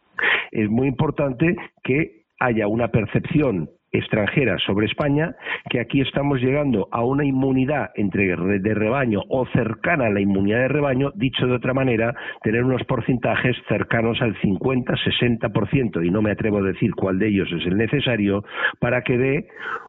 es 0.53 0.69
muy 0.69 0.89
importante 0.89 1.57
que 1.83 2.21
haya 2.39 2.67
una 2.67 2.89
percepción 2.89 3.71
extranjera 3.93 4.59
sobre 4.59 4.87
España, 4.87 5.35
que 5.69 5.81
aquí 5.81 6.01
estamos 6.01 6.41
llegando 6.41 6.89
a 6.93 7.05
una 7.05 7.25
inmunidad 7.25 7.91
entre 7.95 8.37
de 8.37 8.75
rebaño 8.75 9.23
o 9.29 9.47
cercana 9.47 10.07
a 10.07 10.11
la 10.11 10.21
inmunidad 10.21 10.61
de 10.61 10.69
rebaño, 10.69 11.13
dicho 11.15 11.47
de 11.47 11.55
otra 11.55 11.75
manera, 11.75 12.15
tener 12.43 12.65
unos 12.65 12.85
porcentajes 12.85 13.57
cercanos 13.69 14.21
al 14.23 14.37
50-60%, 14.37 16.07
y 16.07 16.11
no 16.11 16.23
me 16.23 16.31
atrevo 16.31 16.59
a 16.59 16.63
decir 16.63 16.95
cuál 16.95 17.19
de 17.19 17.29
ellos 17.29 17.49
es 17.53 17.67
el 17.67 17.77
necesario, 17.77 18.45
para 18.79 19.03
que 19.03 19.19
dé 19.19 19.49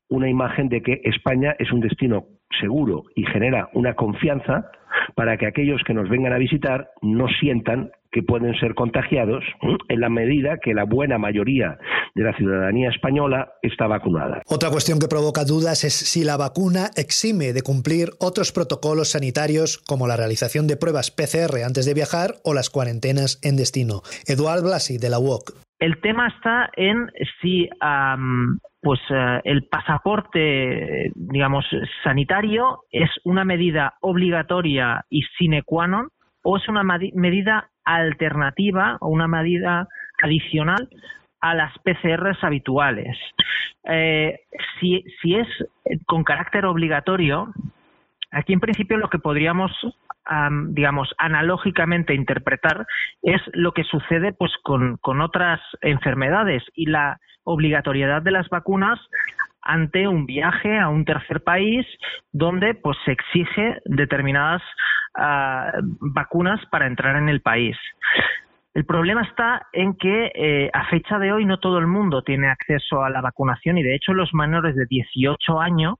una 0.10 0.29
imagen 0.29 0.70
de 0.70 0.81
que 0.81 1.01
España 1.03 1.55
es 1.60 1.72
un 1.72 1.79
destino 1.79 2.25
seguro 2.60 3.03
y 3.15 3.25
genera 3.25 3.70
una 3.74 3.93
confianza 3.93 4.70
para 5.15 5.38
que 5.38 5.48
aquellos 5.48 5.81
que 5.84 5.93
nos 5.93 6.10
vengan 6.10 6.34
a 6.34 6.38
visitar 6.38 6.89
no 7.01 7.27
sientan 7.39 7.91
que 8.12 8.24
pueden 8.24 8.53
ser 8.56 8.75
contagiados 8.75 9.44
en 9.88 10.00
la 10.00 10.10
medida 10.10 10.58
que 10.62 10.74
la 10.74 10.84
buena 10.84 11.18
mayoría 11.18 11.77
de 12.15 12.24
la 12.24 12.36
ciudadanía 12.36 12.89
española 12.89 13.53
está 13.62 13.88
vacunada. 13.88 14.41
Otra 14.48 14.70
cuestión 14.70 15.00
que 15.00 15.08
provoca 15.08 15.46
dudas 15.46 15.84
es 15.84 15.94
si 15.94 16.24
la 16.24 16.38
vacuna 16.38 16.89
exime 16.98 17.53
de 17.53 17.62
cumplir 17.62 18.10
otros 18.20 18.51
protocolos 18.51 19.12
sanitarios 19.12 19.77
como 19.77 20.08
la 20.08 20.18
realización 20.18 20.68
de 20.68 20.77
pruebas 20.77 21.12
PCR 21.12 21.63
antes 21.65 21.86
de 21.86 21.94
viajar 21.94 22.36
o 22.44 22.53
las 22.53 22.70
cuarentenas 22.70 23.39
en 23.44 23.56
destino. 23.56 24.01
Eduard 24.27 24.63
Blasi, 24.63 24.98
de 24.98 25.10
la 25.10 25.20
UOC. 25.20 25.53
El 25.80 26.00
tema 26.00 26.27
está 26.27 26.70
en 26.75 27.10
si 27.41 27.68
pues 28.82 29.00
eh, 29.10 29.41
el 29.46 29.63
pasaporte, 29.63 31.12
digamos, 31.15 31.65
sanitario 32.03 32.84
es 32.91 33.10
una 33.24 33.46
medida 33.46 33.96
obligatoria 34.01 35.06
y 35.10 35.22
sine 35.38 35.63
qua 35.63 35.88
non 35.88 36.10
o 36.44 36.58
es 36.58 36.68
una 36.68 36.84
medida 36.84 37.71
alternativa 37.85 38.97
o 39.01 39.09
una 39.09 39.27
medida 39.27 39.88
adicional 40.21 40.89
a 41.41 41.55
las 41.55 41.73
PCRs 41.79 42.43
habituales. 42.43 43.17
Eh, 43.83 44.39
si, 44.79 45.03
es 45.23 45.47
con 46.05 46.23
carácter 46.23 46.65
obligatorio, 46.65 47.51
aquí 48.31 48.53
en 48.53 48.59
principio 48.59 48.97
lo 48.97 49.09
que 49.09 49.19
podríamos, 49.19 49.71
digamos, 50.69 51.13
analógicamente 51.17 52.13
interpretar 52.13 52.85
es 53.23 53.41
lo 53.53 53.73
que 53.73 53.83
sucede 53.83 54.33
pues 54.33 54.51
con, 54.63 54.97
con 54.97 55.21
otras 55.21 55.59
enfermedades 55.81 56.63
y 56.75 56.85
la 56.85 57.19
obligatoriedad 57.43 58.21
de 58.21 58.31
las 58.31 58.47
vacunas 58.50 59.00
ante 59.62 60.08
un 60.08 60.25
viaje 60.25 60.80
a 60.80 60.89
un 60.89 61.06
tercer 61.06 61.44
país 61.44 61.86
donde 62.32 62.74
pues 62.75 62.98
se 63.06 63.12
exige 63.12 63.80
determinadas 63.86 64.62
ah, 65.15 65.72
vacunas 66.00 66.60
para 66.72 66.88
entrar 66.88 67.15
en 67.15 67.30
el 67.30 67.41
país. 67.41 67.77
El 68.74 68.86
problema 68.86 69.22
está 69.24 69.68
en 69.74 69.96
que 69.96 70.32
eh, 70.34 70.70
a 70.74 70.86
fecha 70.86 71.20
de 71.20 71.34
hoy 71.34 71.46
no 71.46 71.60
todo 71.60 71.77
el 71.77 71.88
mundo 71.88 72.22
tiene 72.22 72.50
acceso 72.50 73.03
a 73.03 73.10
la 73.10 73.22
vacunación 73.22 73.77
y 73.77 73.84
de 73.84 73.96
hecho 73.96 74.13
los 74.13 74.34
menores 74.34 74.75
de 74.75 74.86
18 74.86 75.60
años 75.60 75.96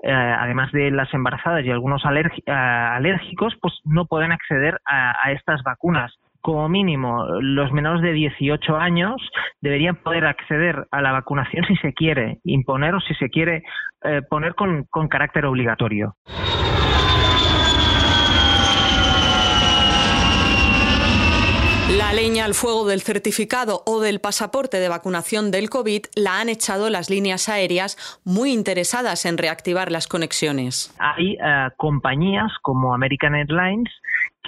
eh, 0.00 0.12
además 0.12 0.70
de 0.70 0.92
las 0.92 1.12
embarazadas 1.12 1.64
y 1.64 1.70
algunos 1.72 2.04
ah, 2.04 2.94
alérgicos, 2.94 3.56
pues 3.60 3.74
no 3.84 4.06
pueden 4.06 4.30
acceder 4.30 4.80
a 4.86 5.32
estas 5.32 5.62
vacunas 5.64 6.16
como 6.48 6.66
mínimo 6.66 7.26
los 7.42 7.72
menores 7.72 8.00
de 8.00 8.10
18 8.14 8.74
años 8.74 9.20
deberían 9.60 9.96
poder 9.96 10.24
acceder 10.24 10.86
a 10.90 11.02
la 11.02 11.12
vacunación 11.12 11.66
si 11.66 11.76
se 11.76 11.92
quiere 11.92 12.38
imponer 12.42 12.94
o 12.94 13.00
si 13.00 13.12
se 13.16 13.28
quiere 13.28 13.64
eh, 14.02 14.22
poner 14.30 14.54
con, 14.54 14.84
con 14.84 15.08
carácter 15.08 15.44
obligatorio. 15.44 16.16
La 21.98 22.14
leña 22.14 22.46
al 22.46 22.54
fuego 22.54 22.86
del 22.86 23.02
certificado 23.02 23.82
o 23.84 24.00
del 24.00 24.20
pasaporte 24.20 24.78
de 24.78 24.88
vacunación 24.88 25.50
del 25.50 25.68
COVID 25.68 26.06
la 26.16 26.40
han 26.40 26.48
echado 26.48 26.88
las 26.88 27.10
líneas 27.10 27.50
aéreas 27.50 28.20
muy 28.24 28.52
interesadas 28.54 29.26
en 29.26 29.36
reactivar 29.36 29.92
las 29.92 30.06
conexiones. 30.06 30.96
Hay 30.98 31.34
eh, 31.34 31.68
compañías 31.76 32.50
como 32.62 32.94
American 32.94 33.34
Airlines 33.34 33.90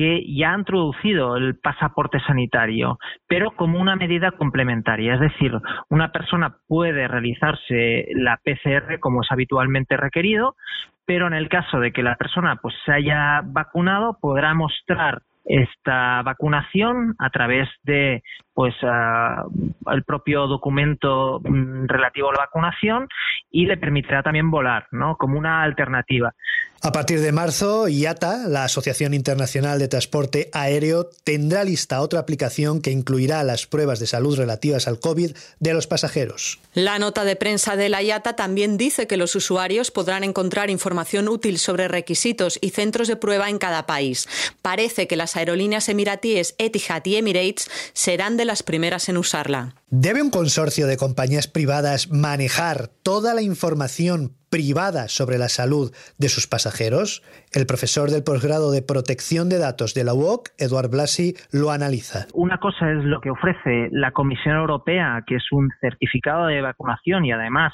que 0.01 0.25
ya 0.35 0.55
han 0.55 0.61
introducido 0.61 1.37
el 1.37 1.59
pasaporte 1.59 2.21
sanitario, 2.21 2.99
pero 3.29 3.51
como 3.51 3.79
una 3.79 3.97
medida 3.97 4.31
complementaria. 4.31 5.13
Es 5.13 5.21
decir, 5.21 5.53
una 5.91 6.11
persona 6.11 6.57
puede 6.67 7.07
realizarse 7.07 8.07
la 8.15 8.39
PCR 8.43 8.99
como 8.99 9.21
es 9.21 9.31
habitualmente 9.31 9.99
requerido, 9.99 10.57
pero 11.05 11.27
en 11.27 11.35
el 11.35 11.51
caso 11.51 11.81
de 11.81 11.93
que 11.93 12.03
la 12.03 12.17
persona 12.17 12.57
pues 12.63 12.75
se 12.87 12.93
haya 12.95 13.43
vacunado 13.45 14.17
podrá 14.23 14.55
mostrar 14.55 15.21
esta 15.45 16.23
vacunación 16.23 17.15
a 17.19 17.29
través 17.29 17.69
de 17.83 18.23
pues 18.55 18.75
ah, 18.83 19.45
el 19.93 20.05
propio 20.05 20.47
documento 20.47 21.41
mm, 21.41 21.87
relativo 21.87 22.31
a 22.31 22.33
la 22.33 22.39
vacunación 22.41 23.09
y 23.51 23.67
le 23.67 23.77
permitirá 23.77 24.23
también 24.23 24.51
volar, 24.51 24.87
¿no? 24.91 25.17
Como 25.17 25.39
una 25.39 25.63
alternativa. 25.63 26.35
A 26.83 26.93
partir 26.93 27.21
de 27.21 27.31
marzo, 27.31 27.89
IATA, 27.89 28.49
la 28.49 28.65
Asociación 28.65 29.13
Internacional 29.13 29.79
de 29.79 29.89
Transporte 29.89 30.49
Aéreo, 30.55 31.11
tendrá 31.25 31.63
lista 31.63 32.01
otra 32.01 32.21
aplicación 32.21 32.81
que 32.81 32.91
incluirá 32.91 33.45
las 33.45 33.67
pruebas 33.67 34.01
de 34.01 34.07
salud 34.07 34.39
relativas 34.39 34.89
al 34.89 34.99
COVID 34.99 35.37
de 35.59 35.75
los 35.75 35.87
pasajeros. 35.87 36.59
La 36.73 36.99
nota 36.99 37.25
de 37.25 37.37
prensa 37.37 37.77
de 37.77 37.91
la 37.91 38.03
IATA 38.03 38.35
también 38.35 38.79
dice 38.79 39.07
que 39.07 39.19
los 39.19 39.37
usuarios 39.37 39.91
podrán 39.91 40.25
encontrar 40.25 40.71
información 40.71 41.29
útil 41.29 41.59
sobre 41.59 41.87
requisitos 41.87 42.59
y 42.63 42.71
centros 42.71 43.09
de 43.09 43.17
prueba 43.17 43.51
en 43.51 43.59
cada 43.59 43.85
país. 43.85 44.27
Parece 44.63 45.07
que 45.07 45.17
las 45.17 45.37
aerolíneas 45.37 45.91
emiratíes 45.91 46.55
Etihad 46.57 47.05
y 47.05 47.17
Emirates 47.17 47.71
serán 47.93 48.39
de 48.39 48.47
las 48.51 48.65
primeras 48.65 49.09
en 49.09 49.17
usarla. 49.17 49.75
¿Debe 49.91 50.23
un 50.23 50.31
consorcio 50.33 50.89
de 50.89 50.97
compañías 50.97 51.47
privadas 51.47 52.11
manejar 52.11 52.89
toda 53.05 53.33
la 53.33 53.43
información 53.43 54.33
privada 54.51 55.07
sobre 55.07 55.39
la 55.39 55.49
salud 55.49 55.93
de 56.19 56.29
sus 56.29 56.49
pasajeros? 56.49 57.23
El 57.53 57.65
profesor 57.67 58.11
del 58.11 58.25
posgrado 58.25 58.73
de 58.73 58.83
protección 58.83 59.49
de 59.49 59.59
datos 59.59 59.95
de 59.95 60.03
la 60.03 60.15
UOC, 60.15 60.49
Eduard 60.59 60.91
Blasi, 60.91 61.35
lo 61.53 61.71
analiza. 61.71 62.27
Una 62.35 62.59
cosa 62.59 62.91
es 62.91 63.05
lo 63.05 63.21
que 63.21 63.31
ofrece 63.31 63.89
la 63.93 64.11
Comisión 64.11 64.57
Europea, 64.57 65.23
que 65.29 65.37
es 65.37 65.47
un 65.53 65.71
certificado 65.81 66.47
de 66.47 66.61
vacunación 66.61 67.25
y 67.25 67.31
además 67.31 67.73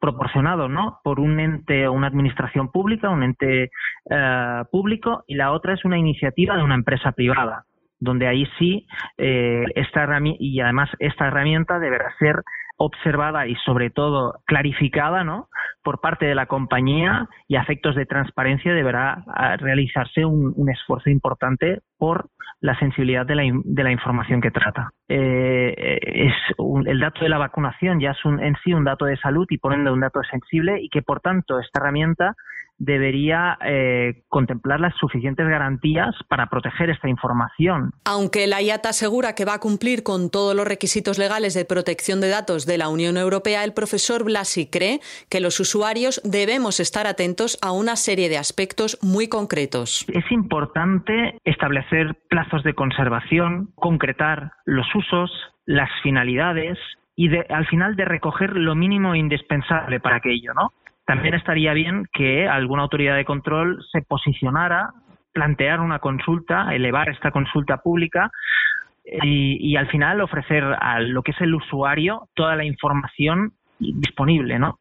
proporcionado 0.00 0.68
¿no? 0.68 0.98
por 1.04 1.20
un 1.20 1.38
ente 1.38 1.86
o 1.86 1.92
una 1.92 2.08
administración 2.08 2.72
pública, 2.72 3.10
un 3.10 3.22
ente 3.22 3.70
eh, 4.10 4.62
público, 4.72 5.22
y 5.28 5.36
la 5.36 5.52
otra 5.52 5.74
es 5.74 5.84
una 5.84 5.98
iniciativa 5.98 6.56
de 6.56 6.64
una 6.64 6.74
empresa 6.74 7.12
privada 7.12 7.64
donde 7.98 8.26
ahí 8.26 8.46
sí 8.58 8.86
eh, 9.18 9.64
esta 9.74 10.06
y 10.38 10.60
además 10.60 10.90
esta 10.98 11.26
herramienta 11.26 11.78
deberá 11.78 12.14
ser 12.18 12.42
observada 12.78 13.46
y 13.46 13.54
sobre 13.64 13.90
todo 13.90 14.40
clarificada 14.44 15.24
¿no? 15.24 15.48
por 15.82 16.00
parte 16.00 16.26
de 16.26 16.34
la 16.34 16.46
compañía 16.46 17.28
y 17.48 17.56
a 17.56 17.62
efectos 17.62 17.96
de 17.96 18.06
transparencia 18.06 18.74
deberá 18.74 19.24
ah, 19.28 19.56
realizarse 19.56 20.24
un, 20.24 20.54
esfuerzo 20.68 21.08
importante 21.08 21.80
por 21.96 22.28
la 22.60 22.78
sensibilidad 22.78 23.24
de 23.24 23.34
la, 23.34 23.42
de 23.64 23.82
la 23.82 23.92
información 23.92 24.40
que 24.40 24.50
trata. 24.50 24.90
Eh, 25.08 25.98
es 26.02 26.34
el 26.86 27.00
dato 27.00 27.22
de 27.22 27.28
la 27.28 27.38
vacunación 27.38 28.00
ya 28.00 28.10
es 28.10 28.24
un, 28.24 28.42
en 28.42 28.56
sí 28.62 28.74
un 28.74 28.84
dato 28.84 29.04
de 29.04 29.16
salud 29.16 29.46
y 29.48 29.58
por 29.58 29.72
un 29.72 30.00
dato 30.00 30.20
sensible 30.30 30.80
y 30.82 30.88
que 30.88 31.02
por 31.02 31.20
tanto 31.20 31.60
esta 31.60 31.80
herramienta 31.80 32.34
debería 32.78 33.58
eh, 33.64 34.24
contemplar 34.28 34.80
las 34.80 34.94
suficientes 34.96 35.46
garantías 35.46 36.14
para 36.28 36.46
proteger 36.46 36.90
esta 36.90 37.08
información. 37.08 37.92
Aunque 38.04 38.46
la 38.46 38.60
IATA 38.60 38.90
asegura 38.90 39.34
que 39.34 39.44
va 39.44 39.54
a 39.54 39.60
cumplir 39.60 40.02
con 40.02 40.30
todos 40.30 40.54
los 40.54 40.66
requisitos 40.66 41.18
legales 41.18 41.54
de 41.54 41.64
protección 41.64 42.20
de 42.20 42.28
datos 42.28 42.66
de 42.66 42.78
la 42.78 42.88
Unión 42.88 43.16
Europea, 43.16 43.64
el 43.64 43.72
profesor 43.72 44.24
Blasi 44.24 44.68
cree 44.70 45.00
que 45.30 45.40
los 45.40 45.58
usuarios 45.60 46.20
debemos 46.24 46.80
estar 46.80 47.06
atentos 47.06 47.58
a 47.62 47.72
una 47.72 47.96
serie 47.96 48.28
de 48.28 48.38
aspectos 48.38 48.98
muy 49.02 49.28
concretos. 49.28 50.04
Es 50.12 50.30
importante 50.30 51.38
establecer 51.44 52.16
plazos 52.28 52.62
de 52.62 52.74
conservación, 52.74 53.70
concretar 53.74 54.52
los 54.64 54.86
usos, 54.94 55.30
las 55.64 55.90
finalidades 56.02 56.78
y 57.16 57.34
al 57.34 57.66
final 57.66 57.96
de 57.96 58.04
recoger 58.04 58.56
lo 58.56 58.74
mínimo 58.74 59.14
indispensable 59.14 60.00
para 60.00 60.16
aquello, 60.16 60.52
¿no? 60.54 60.72
También 61.06 61.34
estaría 61.34 61.72
bien 61.72 62.06
que 62.12 62.48
alguna 62.48 62.82
autoridad 62.82 63.16
de 63.16 63.24
control 63.24 63.82
se 63.92 64.02
posicionara, 64.02 64.90
plantear 65.32 65.80
una 65.80 66.00
consulta, 66.00 66.74
elevar 66.74 67.08
esta 67.08 67.30
consulta 67.30 67.78
pública 67.78 68.30
y, 69.04 69.56
y 69.60 69.76
al 69.76 69.88
final 69.88 70.20
ofrecer 70.20 70.64
a 70.64 71.00
lo 71.00 71.22
que 71.22 71.30
es 71.30 71.40
el 71.40 71.54
usuario 71.54 72.28
toda 72.34 72.56
la 72.56 72.64
información 72.64 73.52
disponible, 73.78 74.58
¿no? 74.58 74.78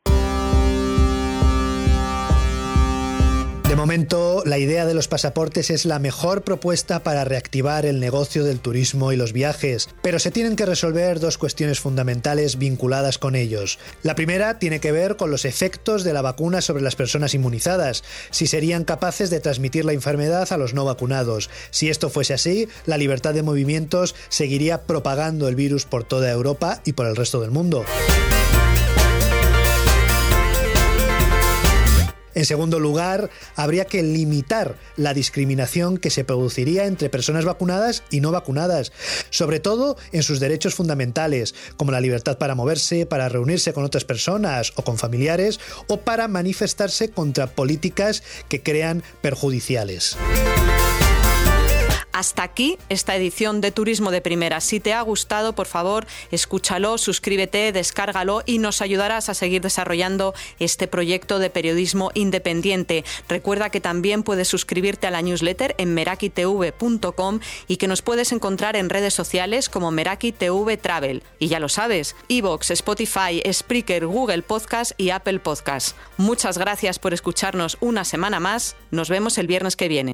De 3.67 3.75
momento, 3.75 4.43
la 4.45 4.60
idea 4.60 4.86
de 4.86 4.93
los 4.93 5.07
pasaportes 5.07 5.72
es 5.72 5.86
la 5.86 5.98
mejor 5.98 6.44
propuesta 6.44 7.01
para 7.01 7.25
reactivar 7.25 7.87
el 7.87 8.00
negocio 8.00 8.44
del 8.44 8.59
turismo 8.59 9.11
y 9.11 9.16
los 9.16 9.33
viajes, 9.33 9.90
pero 10.03 10.20
se 10.20 10.29
tienen 10.29 10.55
que 10.55 10.68
resolver 10.68 11.20
dos 11.20 11.40
cuestiones 11.40 11.79
fundamentales 11.79 12.59
vinculadas 12.59 13.18
con 13.18 13.33
ellos. 13.35 13.79
La 14.03 14.13
primera 14.13 14.59
tiene 14.59 14.79
que 14.79 14.92
ver 14.92 15.16
con 15.16 15.31
los 15.31 15.46
efectos 15.46 16.03
de 16.03 16.13
la 16.13 16.22
vacuna 16.22 16.61
sobre 16.61 16.83
las 16.83 16.96
personas 16.96 17.33
inmunizadas, 17.33 18.03
si 18.29 18.46
serían 18.46 18.83
capaces 18.83 19.31
de 19.31 19.40
transmitir 19.40 19.83
la 19.83 19.94
enfermedad 19.94 20.53
a 20.53 20.57
los 20.57 20.75
no 20.75 20.85
vacunados. 20.85 21.50
Si 21.72 21.90
esto 21.90 22.11
fuese 22.11 22.35
así, 22.35 22.70
la 22.85 23.00
libertad 23.00 23.33
de 23.33 23.42
movimientos 23.42 24.13
seguiría 24.29 24.83
propagando 24.83 25.48
el 25.48 25.55
virus 25.55 25.85
por 25.85 26.03
toda 26.03 26.31
Europa 26.31 26.81
y 26.85 26.94
por 26.94 27.07
el 27.07 27.16
resto 27.16 27.42
del 27.42 27.50
mundo. 27.50 27.83
En 32.35 32.45
segundo 32.45 32.79
lugar, 32.79 33.29
habría 33.55 33.85
que 33.85 34.03
limitar 34.03 34.75
la 34.98 35.13
discriminación 35.13 35.98
que 35.98 36.09
se 36.09 36.24
produciría 36.24 36.85
entre 36.85 37.09
personas 37.09 37.45
vacunadas 37.45 38.03
y 38.11 38.19
no 38.19 38.31
vacunadas, 38.31 38.91
sobre 39.29 39.59
todo 39.59 39.98
en 40.11 40.21
sus 40.21 40.39
derechos 40.39 40.75
fundamentales, 40.75 41.55
como 41.77 41.91
la 41.91 42.01
libertad 42.01 42.37
para 42.37 42.55
moverse, 42.55 43.05
para 43.05 43.29
reunirse 43.29 43.74
con 43.74 43.85
otras 43.85 44.05
personas 44.05 44.74
o 44.75 44.83
con 44.83 44.98
familiares, 44.98 45.59
o 45.87 46.01
para 46.01 46.27
manifestarse 46.27 47.09
contra 47.09 47.48
políticas 47.48 48.24
que 48.50 48.61
crean 48.61 49.03
perjudiciales. 49.21 50.17
Hasta 52.16 52.44
aquí 52.44 52.78
esta 52.88 53.14
edición 53.14 53.60
de 53.60 53.72
Turismo 53.72 54.10
de 54.10 54.22
Primera. 54.22 54.62
Si 54.62 54.80
te 54.80 54.94
ha 54.94 55.01
gustado, 55.01 55.54
por 55.54 55.68
favor, 55.68 56.08
escúchalo, 56.32 56.98
suscríbete, 56.98 57.74
descárgalo 57.74 58.42
y 58.46 58.60
nos 58.60 58.82
ayudarás 58.82 59.28
a 59.28 59.34
seguir 59.34 59.62
desarrollando 59.62 60.34
este 60.58 60.88
proyecto 60.88 61.40
de 61.40 61.50
periodismo 61.50 62.12
independiente. 62.14 63.04
Recuerda 63.28 63.70
que 63.70 63.82
también 63.82 64.24
puedes 64.24 64.48
suscribirte 64.48 65.08
a 65.08 65.12
la 65.12 65.22
newsletter 65.22 65.75
en 65.78 65.94
merakitv.com 65.94 67.42
y 67.68 67.75
que 67.75 67.88
nos 67.90 68.01
puedes 68.01 68.32
encontrar 68.32 68.78
en 68.78 68.90
redes 68.90 69.14
sociales 69.14 69.68
como 69.68 69.92
Meraki 69.92 70.32
TV 70.32 70.78
Travel. 70.78 71.22
Y 71.38 71.50
ya 71.50 71.60
lo 71.60 71.68
sabes, 71.68 72.16
Evox, 72.30 72.72
Spotify, 72.72 73.44
Spreaker, 73.51 74.06
Google 74.06 74.42
Podcast 74.42 74.94
y 74.96 75.10
Apple 75.10 75.40
Podcast. 75.40 75.98
Muchas 76.16 76.58
gracias 76.58 76.98
por 76.98 77.14
escucharnos 77.14 77.75
una 77.82 78.06
semana 78.06 78.40
más. 78.40 78.78
Nos 78.90 79.10
vemos 79.10 79.38
el 79.38 79.48
viernes 79.48 79.75
que 79.75 79.90
viene. 79.90 80.14